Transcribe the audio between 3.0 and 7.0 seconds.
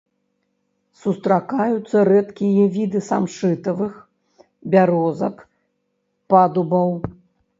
самшытавых, бярозак, падубаў.